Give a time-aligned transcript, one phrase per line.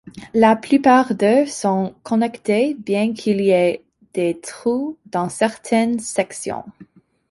[0.33, 3.83] La plupart d'eux sont connectées, bien qu'il y ait
[4.15, 6.63] des trous dans certains sections.